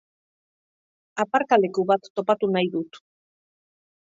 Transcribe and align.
Aparkaleku 1.25 1.87
bat 1.93 2.11
topatu 2.21 2.53
nahi 2.57 2.75
dut 2.79 3.01